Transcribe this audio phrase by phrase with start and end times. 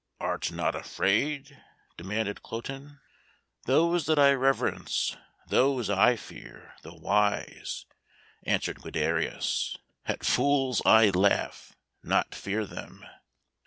[0.19, 1.61] "Art not afraid?"
[1.95, 2.99] demanded Cloten.
[3.65, 7.85] "Those that I reverence, those I fear the wise,"
[8.41, 9.77] answered Guiderius.
[10.07, 13.05] "At fools I laugh, not fear them."